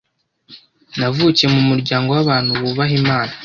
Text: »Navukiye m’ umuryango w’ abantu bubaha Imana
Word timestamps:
»Navukiye 0.97 1.47
m’ 1.53 1.55
umuryango 1.63 2.09
w’ 2.15 2.19
abantu 2.23 2.51
bubaha 2.61 2.93
Imana 3.01 3.31